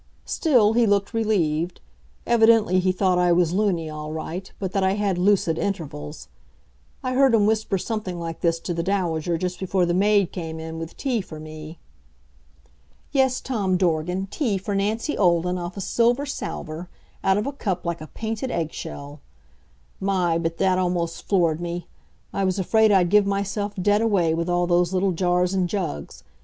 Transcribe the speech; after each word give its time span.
Still, 0.25 0.73
he 0.73 0.87
looked 0.87 1.13
relieved. 1.13 1.79
Evidently 2.25 2.79
he 2.79 2.91
thought 2.91 3.19
I 3.19 3.31
was 3.31 3.53
luny 3.53 3.87
all 3.87 4.11
right, 4.11 4.51
but 4.57 4.71
that 4.71 4.83
I 4.83 4.93
had 4.93 5.19
lucid 5.19 5.59
intervals. 5.59 6.27
I 7.03 7.13
heard 7.13 7.35
him 7.35 7.45
whisper 7.45 7.77
something 7.77 8.19
like 8.19 8.41
this 8.41 8.59
to 8.61 8.73
the 8.73 8.81
Dowager 8.81 9.37
just 9.37 9.59
before 9.59 9.85
the 9.85 9.93
maid 9.93 10.31
came 10.31 10.59
in 10.59 10.79
with 10.79 10.97
tea 10.97 11.21
for 11.21 11.39
me. 11.39 11.77
Yes, 13.11 13.39
Tom 13.41 13.77
Dorgan, 13.77 14.25
tea 14.31 14.57
for 14.57 14.73
Nancy 14.73 15.15
Olden 15.15 15.59
off 15.59 15.77
a 15.77 15.81
silver 15.81 16.25
salver, 16.25 16.89
out 17.23 17.37
of 17.37 17.45
a 17.45 17.51
cup 17.53 17.85
like 17.85 18.01
a 18.01 18.07
painted 18.07 18.49
eggshell. 18.49 19.21
My, 19.99 20.39
but 20.39 20.57
that 20.57 20.79
almost 20.79 21.27
floored 21.29 21.61
me! 21.61 21.85
I 22.33 22.43
was 22.43 22.57
afraid 22.57 22.91
I'd 22.91 23.11
give 23.11 23.27
myself 23.27 23.73
dead 23.79 24.01
away 24.01 24.33
with 24.33 24.49
all 24.49 24.65
those 24.65 24.93
little 24.95 25.11
jars 25.11 25.53
and 25.53 25.69
jugs. 25.69 26.23